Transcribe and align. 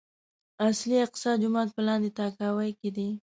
اصلي 0.67 0.95
اقصی 1.05 1.31
جومات 1.41 1.69
په 1.73 1.81
لاندې 1.87 2.09
تاكاوۍ 2.17 2.71
کې 2.79 2.89
دی. 2.95 3.09